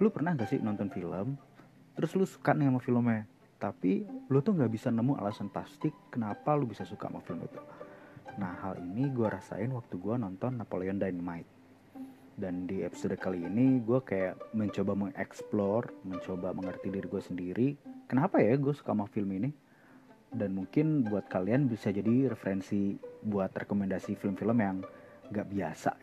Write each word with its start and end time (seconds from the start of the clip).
lu 0.00 0.08
pernah 0.08 0.32
gak 0.34 0.48
sih 0.48 0.58
nonton 0.58 0.88
film 0.88 1.36
terus 1.94 2.16
lu 2.16 2.24
suka 2.24 2.56
nih 2.56 2.72
sama 2.72 2.80
filmnya 2.80 3.28
tapi 3.60 4.08
lu 4.32 4.40
tuh 4.40 4.56
nggak 4.56 4.72
bisa 4.72 4.88
nemu 4.88 5.20
alasan 5.20 5.52
pasti 5.52 5.92
kenapa 6.08 6.56
lu 6.56 6.64
bisa 6.64 6.88
suka 6.88 7.12
sama 7.12 7.20
film 7.20 7.44
itu? 7.44 7.60
Nah 8.40 8.56
hal 8.64 8.80
ini 8.80 9.12
gue 9.12 9.28
rasain 9.28 9.68
waktu 9.68 10.00
gue 10.00 10.16
nonton 10.16 10.56
Napoleon 10.56 10.96
Dynamite. 10.96 11.60
Dan 12.40 12.64
di 12.64 12.80
episode 12.80 13.20
kali 13.20 13.44
ini 13.44 13.84
gue 13.84 14.00
kayak 14.00 14.56
mencoba 14.56 14.96
mengeksplor 14.96 15.92
mencoba 16.08 16.56
mengerti 16.56 16.88
diri 16.88 17.04
gue 17.04 17.20
sendiri 17.20 17.68
kenapa 18.08 18.40
ya 18.40 18.56
gue 18.56 18.72
suka 18.72 18.96
sama 18.96 19.04
film 19.12 19.36
ini? 19.36 19.52
Dan 20.32 20.56
mungkin 20.56 21.04
buat 21.04 21.28
kalian 21.28 21.68
bisa 21.68 21.92
jadi 21.92 22.32
referensi 22.32 22.96
buat 23.20 23.52
rekomendasi 23.52 24.16
film-film 24.16 24.56
yang 24.56 24.80
gak 25.36 25.52
biasa 25.52 25.99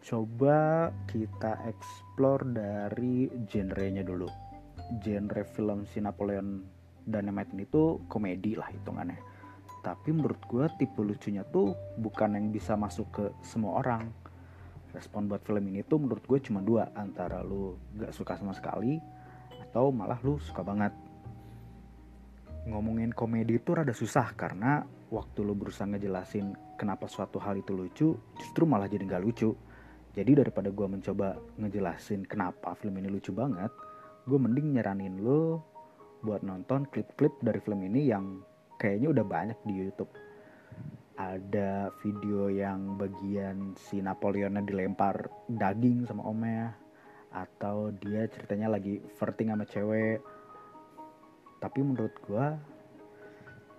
coba 0.00 0.88
kita 1.04 1.60
explore 1.68 2.48
dari 2.48 3.28
genrenya 3.44 4.00
dulu. 4.00 4.26
Genre 4.98 5.42
film 5.44 5.84
si 5.86 6.00
Napoleon 6.00 6.64
Dynamite 7.04 7.52
ini 7.52 7.64
tuh 7.68 8.04
komedi 8.08 8.56
lah 8.56 8.68
hitungannya. 8.72 9.20
Tapi 9.80 10.12
menurut 10.12 10.40
gue 10.44 10.64
tipe 10.76 11.00
lucunya 11.00 11.44
tuh 11.48 11.72
bukan 11.96 12.36
yang 12.36 12.52
bisa 12.52 12.76
masuk 12.76 13.06
ke 13.12 13.24
semua 13.44 13.80
orang. 13.80 14.12
Respon 14.90 15.30
buat 15.30 15.44
film 15.46 15.62
ini 15.70 15.86
tuh 15.86 16.02
menurut 16.02 16.24
gue 16.26 16.38
cuma 16.42 16.60
dua 16.60 16.90
antara 16.98 17.40
lu 17.44 17.78
gak 17.96 18.12
suka 18.12 18.34
sama 18.36 18.52
sekali 18.52 18.98
atau 19.70 19.92
malah 19.94 20.18
lu 20.24 20.36
suka 20.42 20.60
banget. 20.64 20.92
Ngomongin 22.68 23.14
komedi 23.16 23.56
itu 23.56 23.72
rada 23.72 23.94
susah 23.96 24.36
karena 24.36 24.84
waktu 25.08 25.40
lu 25.40 25.56
berusaha 25.56 25.88
ngejelasin 25.88 26.52
kenapa 26.76 27.08
suatu 27.08 27.40
hal 27.40 27.56
itu 27.56 27.72
lucu 27.72 28.08
justru 28.36 28.62
malah 28.68 28.90
jadi 28.90 29.06
gak 29.06 29.24
lucu 29.24 29.56
jadi 30.14 30.44
daripada 30.44 30.68
gue 30.72 30.86
mencoba 30.86 31.38
ngejelasin 31.58 32.26
kenapa 32.26 32.74
film 32.78 32.98
ini 32.98 33.08
lucu 33.10 33.30
banget 33.30 33.70
gue 34.26 34.38
mending 34.38 34.78
nyaranin 34.78 35.18
lu 35.22 35.58
buat 36.20 36.44
nonton 36.44 36.84
klip-klip 36.92 37.32
dari 37.40 37.58
film 37.64 37.80
ini 37.80 38.12
yang 38.12 38.44
kayaknya 38.80 39.08
udah 39.12 39.24
banyak 39.24 39.58
di 39.64 39.74
YouTube. 39.76 40.12
Ada 41.20 41.92
video 42.00 42.48
yang 42.48 42.96
bagian 42.96 43.76
si 43.76 44.00
Napoleonnya 44.00 44.64
dilempar 44.64 45.28
daging 45.52 46.08
sama 46.08 46.24
omnya 46.24 46.72
atau 47.30 47.92
dia 47.92 48.24
ceritanya 48.28 48.72
lagi 48.72 49.04
flirting 49.20 49.52
sama 49.52 49.68
cewek. 49.68 50.24
Tapi 51.60 51.78
menurut 51.84 52.16
gua 52.24 52.56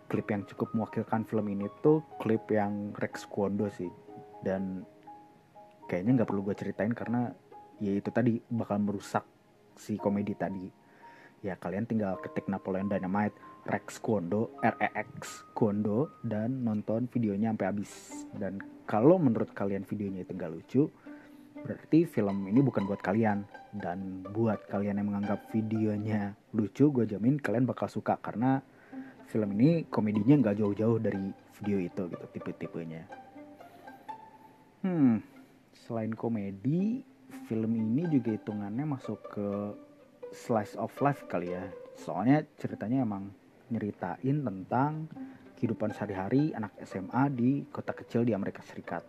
klip 0.05 0.29
yang 0.29 0.45
cukup 0.45 0.69
mewakilkan 0.77 1.25
film 1.25 1.49
ini 1.49 1.65
tuh 1.81 2.05
klip 2.21 2.45
yang 2.53 2.93
Rex 2.93 3.25
Kondo 3.25 3.73
sih. 3.73 3.89
Dan 4.45 4.85
kayaknya 5.91 6.23
nggak 6.23 6.29
perlu 6.31 6.47
gue 6.47 6.55
ceritain 6.55 6.95
karena 6.95 7.35
ya 7.83 7.91
itu 7.91 8.07
tadi 8.15 8.39
bakal 8.47 8.79
merusak 8.79 9.27
si 9.75 9.99
komedi 9.99 10.31
tadi. 10.39 10.71
Ya 11.43 11.59
kalian 11.59 11.83
tinggal 11.83 12.15
ketik 12.23 12.47
Napoleon 12.47 12.87
Dynamite 12.87 13.35
Rex 13.67 13.99
Kondo 13.99 14.55
REX 14.63 15.43
Kondo 15.51 16.15
dan 16.23 16.63
nonton 16.63 17.11
videonya 17.11 17.51
sampai 17.51 17.67
habis. 17.67 17.91
Dan 18.31 18.63
kalau 18.87 19.19
menurut 19.19 19.51
kalian 19.51 19.83
videonya 19.83 20.23
itu 20.23 20.31
nggak 20.31 20.53
lucu 20.55 20.83
berarti 21.61 22.07
film 22.07 22.47
ini 22.47 22.63
bukan 22.63 22.87
buat 22.87 23.03
kalian. 23.03 23.43
Dan 23.75 24.23
buat 24.31 24.63
kalian 24.71 25.03
yang 25.03 25.11
menganggap 25.11 25.51
videonya 25.51 26.39
lucu 26.55 26.87
gue 26.87 27.03
jamin 27.03 27.35
kalian 27.35 27.67
bakal 27.67 27.91
suka 27.91 28.15
karena 28.23 28.63
film 29.27 29.59
ini 29.59 29.91
komedinya 29.91 30.39
nggak 30.39 30.55
jauh-jauh 30.55 31.03
dari 31.03 31.35
video 31.59 31.77
itu 31.83 32.01
gitu 32.07 32.25
tipe-tipenya. 32.31 33.03
Hmm 34.87 35.30
selain 35.73 36.11
komedi 36.15 37.03
film 37.47 37.71
ini 37.75 38.07
juga 38.07 38.35
hitungannya 38.35 38.85
masuk 38.85 39.19
ke 39.31 39.47
slice 40.31 40.75
of 40.79 40.91
life 41.03 41.27
kali 41.27 41.51
ya 41.51 41.67
soalnya 41.99 42.43
ceritanya 42.57 43.03
emang 43.03 43.31
nyeritain 43.71 44.43
tentang 44.43 45.07
kehidupan 45.55 45.93
sehari-hari 45.93 46.51
anak 46.57 46.73
SMA 46.83 47.23
di 47.31 47.51
kota 47.69 47.93
kecil 47.93 48.25
di 48.25 48.33
Amerika 48.33 48.65
Serikat. 48.65 49.05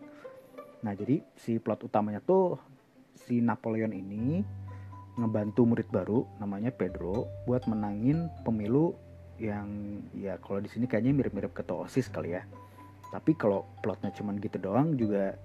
Nah 0.84 0.92
jadi 0.92 1.24
si 1.32 1.56
plot 1.56 1.88
utamanya 1.88 2.20
tuh 2.20 2.60
si 3.16 3.40
Napoleon 3.40 3.96
ini 3.96 4.44
ngebantu 5.16 5.64
murid 5.64 5.88
baru 5.88 6.28
namanya 6.36 6.68
Pedro 6.68 7.28
buat 7.48 7.64
menangin 7.64 8.28
pemilu 8.44 8.92
yang 9.40 9.68
ya 10.12 10.36
kalau 10.38 10.60
di 10.60 10.68
sini 10.68 10.84
kayaknya 10.84 11.16
mirip-mirip 11.16 11.56
ketua 11.56 11.88
osis 11.88 12.12
kali 12.12 12.36
ya. 12.36 12.44
Tapi 13.08 13.32
kalau 13.36 13.64
plotnya 13.80 14.12
cuman 14.12 14.36
gitu 14.36 14.60
doang 14.60 14.92
juga 14.96 15.36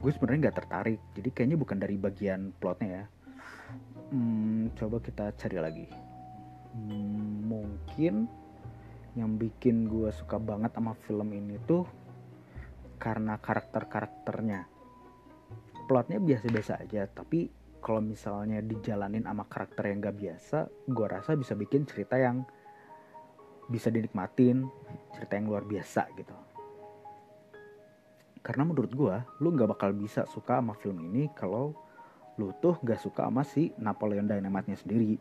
gue 0.00 0.10
sebenarnya 0.12 0.48
nggak 0.48 0.58
tertarik. 0.64 1.00
Jadi 1.16 1.28
kayaknya 1.32 1.58
bukan 1.58 1.78
dari 1.80 1.96
bagian 1.96 2.52
plotnya 2.56 2.88
ya. 2.88 3.04
Hmm, 4.14 4.70
coba 4.78 5.02
kita 5.02 5.34
cari 5.34 5.58
lagi. 5.58 5.86
Hmm, 6.76 7.48
mungkin 7.48 8.28
yang 9.16 9.40
bikin 9.40 9.88
gue 9.88 10.12
suka 10.12 10.36
banget 10.36 10.76
sama 10.76 10.92
film 11.08 11.32
ini 11.32 11.56
tuh 11.64 11.88
karena 13.00 13.40
karakter-karakternya 13.40 14.68
plotnya 15.88 16.20
biasa-biasa 16.20 16.84
aja 16.84 17.08
tapi 17.08 17.48
kalau 17.80 18.04
misalnya 18.04 18.60
dijalanin 18.60 19.24
sama 19.24 19.48
karakter 19.48 19.88
yang 19.88 20.04
gak 20.04 20.18
biasa 20.20 20.58
gue 20.90 21.06
rasa 21.06 21.32
bisa 21.32 21.56
bikin 21.56 21.88
cerita 21.88 22.20
yang 22.20 22.44
bisa 23.72 23.88
dinikmatin 23.88 24.68
cerita 25.16 25.32
yang 25.38 25.46
luar 25.48 25.64
biasa 25.64 26.12
gitu 26.18 26.36
karena 28.46 28.62
menurut 28.62 28.92
gue 28.94 29.16
lu 29.42 29.50
gak 29.58 29.74
bakal 29.74 29.90
bisa 29.90 30.22
suka 30.30 30.62
sama 30.62 30.78
film 30.78 31.02
ini 31.02 31.26
kalau 31.34 31.74
lu 32.38 32.54
tuh 32.62 32.78
gak 32.86 33.02
suka 33.02 33.26
sama 33.26 33.42
si 33.42 33.74
Napoleon 33.82 34.30
Dynamite-nya 34.30 34.78
sendiri 34.78 35.18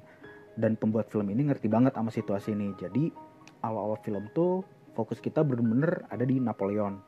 dan 0.53 0.77
pembuat 0.77 1.09
film 1.09 1.33
ini 1.33 1.49
ngerti 1.49 1.65
banget 1.65 1.97
sama 1.97 2.13
situasi 2.13 2.53
ini 2.53 2.77
jadi 2.77 3.09
awal-awal 3.65 3.97
film 4.05 4.29
tuh 4.37 4.61
fokus 4.95 5.19
kita 5.19 5.43
bener-bener 5.43 6.07
ada 6.07 6.23
di 6.23 6.39
Napoleon. 6.39 7.03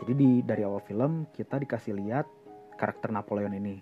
Jadi 0.00 0.12
di 0.16 0.30
dari 0.40 0.64
awal 0.64 0.80
film 0.80 1.28
kita 1.34 1.60
dikasih 1.60 1.92
lihat 1.92 2.26
karakter 2.80 3.12
Napoleon 3.12 3.52
ini. 3.52 3.76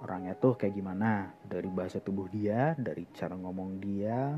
Orangnya 0.00 0.32
tuh 0.38 0.56
kayak 0.56 0.72
gimana, 0.72 1.28
dari 1.44 1.68
bahasa 1.68 2.00
tubuh 2.00 2.24
dia, 2.32 2.72
dari 2.80 3.04
cara 3.12 3.36
ngomong 3.36 3.84
dia, 3.84 4.32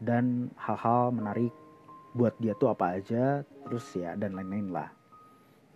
dan 0.00 0.48
hal-hal 0.56 1.12
menarik 1.12 1.52
buat 2.16 2.32
dia 2.40 2.56
tuh 2.56 2.72
apa 2.72 2.96
aja, 2.96 3.44
terus 3.44 3.84
ya 3.92 4.16
dan 4.16 4.32
lain-lain 4.32 4.72
lah. 4.72 4.88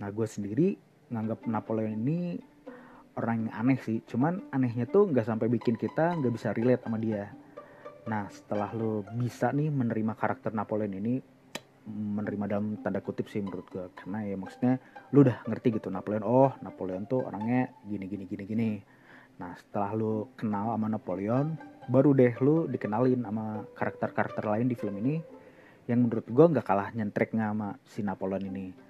Nah 0.00 0.09
gue 0.09 0.27
sendiri 0.27 0.75
nganggap 1.12 1.44
Napoleon 1.44 1.93
ini 1.93 2.41
orang 3.21 3.47
yang 3.47 3.53
aneh 3.53 3.78
sih, 3.84 4.00
cuman 4.09 4.49
anehnya 4.49 4.88
tuh 4.88 5.12
nggak 5.12 5.28
sampai 5.28 5.53
bikin 5.53 5.77
kita 5.77 6.16
nggak 6.16 6.33
bisa 6.33 6.56
relate 6.56 6.83
sama 6.88 6.97
dia. 6.97 7.28
Nah 8.09 8.33
setelah 8.33 8.72
lo 8.72 9.05
bisa 9.05 9.53
nih 9.53 9.69
menerima 9.69 10.16
karakter 10.16 10.56
Napoleon 10.56 10.97
ini 10.97 11.21
menerima 11.91 12.44
dalam 12.47 12.78
tanda 12.81 13.00
kutip 13.05 13.28
sih 13.28 13.43
menurut 13.43 13.66
gue 13.69 13.87
karena 13.97 14.22
ya 14.22 14.37
maksudnya 14.37 14.78
lu 15.10 15.27
udah 15.27 15.43
ngerti 15.49 15.81
gitu 15.81 15.89
Napoleon 15.91 16.22
oh 16.22 16.53
Napoleon 16.62 17.05
tuh 17.05 17.25
orangnya 17.27 17.69
gini 17.84 18.09
gini 18.09 18.25
gini 18.25 18.44
gini. 18.49 18.71
Nah 19.37 19.53
setelah 19.56 19.93
lu 19.97 20.33
kenal 20.37 20.72
sama 20.77 20.87
Napoleon 20.89 21.56
baru 21.91 22.15
deh 22.16 22.33
lu 22.41 22.71
dikenalin 22.71 23.21
sama 23.21 23.66
karakter-karakter 23.75 24.44
lain 24.47 24.71
di 24.71 24.77
film 24.78 24.97
ini 25.03 25.21
yang 25.91 26.06
menurut 26.06 26.25
gue 26.25 26.47
nggak 26.56 26.65
kalah 26.65 26.89
nyentreknya 26.94 27.50
sama 27.50 27.75
si 27.83 28.00
Napoleon 28.06 28.47
ini 28.47 28.90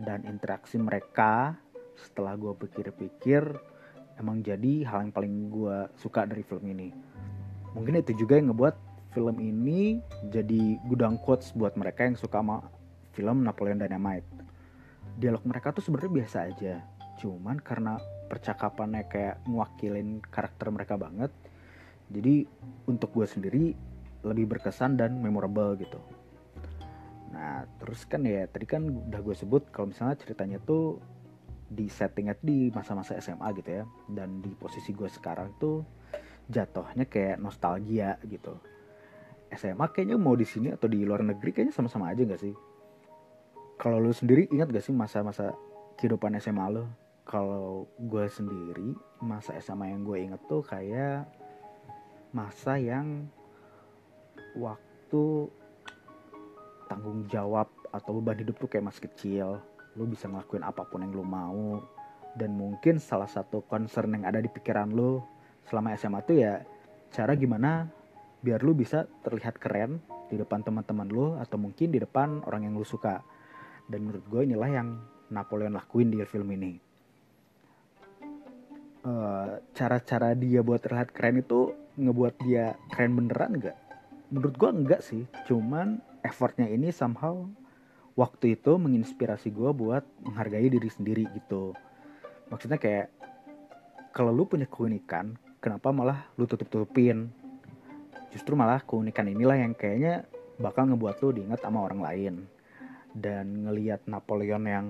dan 0.00 0.24
interaksi 0.28 0.76
mereka 0.76 1.56
setelah 1.96 2.36
gue 2.36 2.52
pikir-pikir 2.52 3.42
emang 4.20 4.44
jadi 4.44 4.84
hal 4.84 5.08
yang 5.08 5.12
paling 5.12 5.48
gue 5.48 5.88
suka 5.96 6.28
dari 6.28 6.44
film 6.44 6.64
ini. 6.68 6.92
Mungkin 7.72 8.00
itu 8.00 8.16
juga 8.16 8.36
yang 8.40 8.52
ngebuat 8.52 8.76
film 9.12 9.36
ini 9.40 10.00
jadi 10.28 10.76
gudang 10.88 11.16
quotes 11.20 11.52
buat 11.56 11.76
mereka 11.76 12.04
yang 12.04 12.16
suka 12.16 12.40
sama 12.40 12.64
film 13.16 13.44
Napoleon 13.44 13.80
Dynamite. 13.80 14.28
Dialog 15.16 15.44
mereka 15.48 15.72
tuh 15.72 15.84
sebenarnya 15.84 16.12
biasa 16.12 16.38
aja 16.48 16.74
cuman 17.16 17.56
karena 17.64 17.96
percakapannya 18.28 19.08
kayak 19.08 19.40
mewakilin 19.48 20.20
karakter 20.28 20.68
mereka 20.68 21.00
banget 21.00 21.32
jadi 22.12 22.44
untuk 22.86 23.10
gue 23.16 23.26
sendiri 23.26 23.72
lebih 24.22 24.46
berkesan 24.56 25.00
dan 25.00 25.16
memorable 25.18 25.74
gitu 25.80 25.98
nah 27.36 27.68
terus 27.76 28.08
kan 28.08 28.24
ya 28.24 28.48
tadi 28.48 28.64
kan 28.64 28.88
udah 28.88 29.20
gue 29.20 29.36
sebut 29.36 29.68
kalau 29.68 29.92
misalnya 29.92 30.16
ceritanya 30.16 30.56
tuh 30.64 30.96
di 31.66 31.90
settingnya 31.90 32.38
di 32.38 32.70
masa-masa 32.70 33.18
SMA 33.18 33.48
gitu 33.58 33.70
ya. 33.82 33.84
Dan 34.06 34.40
di 34.40 34.54
posisi 34.54 34.94
gue 34.94 35.10
sekarang 35.10 35.58
tuh 35.58 35.82
jatuhnya 36.46 37.04
kayak 37.10 37.42
nostalgia 37.42 38.16
gitu. 38.24 38.54
SMA 39.50 39.86
kayaknya 39.94 40.18
mau 40.18 40.34
di 40.34 40.46
sini 40.46 40.74
atau 40.74 40.86
di 40.90 41.02
luar 41.02 41.22
negeri 41.22 41.50
kayaknya 41.54 41.74
sama-sama 41.74 42.10
aja 42.10 42.22
gak 42.26 42.42
sih? 42.42 42.54
Kalau 43.76 44.00
lu 44.00 44.10
sendiri 44.14 44.48
ingat 44.50 44.70
gak 44.70 44.84
sih 44.86 44.94
masa-masa 44.94 45.54
kehidupan 45.98 46.38
SMA 46.38 46.66
lo 46.70 46.86
kalau 47.26 47.90
gue 47.98 48.30
sendiri 48.30 48.94
masa 49.18 49.58
SMA 49.58 49.90
yang 49.90 50.06
gue 50.06 50.18
inget 50.22 50.38
tuh 50.46 50.62
kayak 50.62 51.26
masa 52.30 52.78
yang 52.78 53.26
waktu 54.54 55.50
tanggung 56.86 57.26
jawab 57.30 57.68
atau 57.90 58.18
beban 58.18 58.38
hidup 58.38 58.56
tuh 58.58 58.70
kayak 58.70 58.90
masih 58.90 59.02
kecil. 59.10 59.48
Lu 59.94 60.06
bisa 60.06 60.26
ngelakuin 60.30 60.64
apa 60.64 60.86
pun 60.86 61.02
yang 61.02 61.12
lu 61.14 61.26
mau. 61.26 61.82
Dan 62.36 62.52
mungkin 62.56 63.00
salah 63.00 63.28
satu 63.28 63.64
concern 63.64 64.12
yang 64.12 64.28
ada 64.28 64.42
di 64.42 64.48
pikiran 64.52 64.92
lu 64.92 65.24
selama 65.66 65.96
SMA 65.96 66.20
tuh 66.22 66.36
ya 66.36 66.62
cara 67.10 67.32
gimana 67.32 67.88
biar 68.44 68.60
lu 68.60 68.76
bisa 68.76 69.08
terlihat 69.24 69.56
keren 69.56 69.98
di 70.28 70.36
depan 70.36 70.62
teman-teman 70.62 71.08
lu 71.08 71.26
atau 71.40 71.56
mungkin 71.56 71.90
di 71.90 71.98
depan 72.02 72.44
orang 72.44 72.68
yang 72.68 72.74
lu 72.76 72.84
suka. 72.84 73.22
Dan 73.86 74.06
menurut 74.06 74.24
gue 74.26 74.42
inilah 74.46 74.70
yang 74.70 74.88
Napoleon 75.30 75.74
lakuin 75.74 76.10
di 76.10 76.22
film 76.26 76.50
ini. 76.54 76.78
Uh, 79.06 79.62
cara-cara 79.70 80.34
dia 80.34 80.66
buat 80.66 80.82
terlihat 80.82 81.14
keren 81.14 81.38
itu 81.38 81.70
ngebuat 81.94 82.34
dia 82.42 82.74
keren 82.90 83.14
beneran 83.14 83.54
nggak? 83.54 83.78
Menurut 84.34 84.54
gue 84.58 84.70
enggak 84.70 85.00
sih. 85.06 85.22
Cuman 85.46 86.02
effortnya 86.26 86.66
ini 86.66 86.90
somehow 86.90 87.46
waktu 88.18 88.58
itu 88.58 88.74
menginspirasi 88.74 89.54
gue 89.54 89.70
buat 89.70 90.02
menghargai 90.24 90.66
diri 90.66 90.90
sendiri 90.90 91.24
gitu. 91.36 91.76
Maksudnya 92.50 92.80
kayak 92.80 93.12
kalau 94.10 94.32
lu 94.32 94.48
punya 94.48 94.64
keunikan 94.66 95.36
kenapa 95.60 95.92
malah 95.92 96.26
lu 96.40 96.48
tutup 96.48 96.66
tutupin 96.66 97.28
justru 98.32 98.56
malah 98.56 98.80
keunikan 98.82 99.28
inilah 99.28 99.60
yang 99.60 99.76
kayaknya 99.76 100.24
bakal 100.56 100.88
ngebuat 100.88 101.20
lu 101.22 101.36
diingat 101.36 101.60
sama 101.62 101.84
orang 101.84 102.00
lain. 102.02 102.34
Dan 103.16 103.64
ngelihat 103.64 104.04
Napoleon 104.04 104.64
yang 104.68 104.86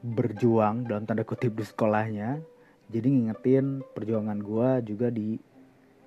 berjuang 0.00 0.88
dalam 0.88 1.04
tanda 1.04 1.20
kutip 1.20 1.52
di 1.52 1.64
sekolahnya 1.68 2.40
jadi 2.88 3.06
ngingetin 3.08 3.84
perjuangan 3.92 4.40
gue 4.40 4.68
juga 4.88 5.08
di 5.12 5.36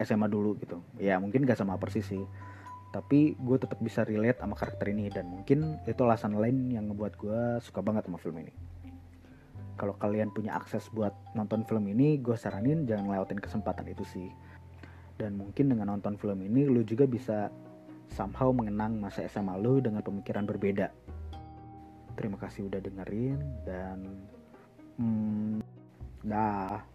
SMA 0.01 0.25
dulu 0.29 0.57
gitu. 0.61 0.81
Ya 1.01 1.17
mungkin 1.17 1.45
gak 1.45 1.57
sama 1.57 1.77
persis 1.77 2.05
sih 2.05 2.25
tapi 2.95 3.35
gue 3.35 3.57
tetap 3.59 3.75
bisa 3.83 4.07
relate 4.07 4.39
sama 4.39 4.55
karakter 4.55 4.87
ini 4.87 5.11
dan 5.11 5.27
mungkin 5.27 5.83
itu 5.83 5.99
alasan 6.07 6.39
lain 6.39 6.71
yang 6.71 6.87
ngebuat 6.87 7.19
gue 7.19 7.59
suka 7.59 7.83
banget 7.83 8.07
sama 8.07 8.15
film 8.15 8.39
ini. 8.39 8.55
Kalau 9.75 9.99
kalian 9.99 10.31
punya 10.31 10.55
akses 10.55 10.87
buat 10.95 11.11
nonton 11.35 11.67
film 11.67 11.91
ini 11.91 12.15
gue 12.23 12.39
saranin 12.39 12.87
jangan 12.87 13.11
lewatin 13.11 13.43
kesempatan 13.43 13.91
itu 13.91 14.07
sih. 14.07 14.31
Dan 15.19 15.35
mungkin 15.35 15.75
dengan 15.75 15.91
nonton 15.91 16.15
film 16.15 16.39
ini 16.39 16.63
lu 16.63 16.87
juga 16.87 17.03
bisa 17.03 17.51
somehow 18.15 18.55
mengenang 18.55 18.95
masa 19.03 19.27
SMA 19.27 19.59
lu 19.59 19.83
dengan 19.83 19.99
pemikiran 19.99 20.47
berbeda. 20.47 20.87
Terima 22.15 22.39
kasih 22.39 22.71
udah 22.71 22.79
dengerin 22.79 23.39
dan 23.67 23.97
hmm, 25.03 25.59
dah. 26.23 26.94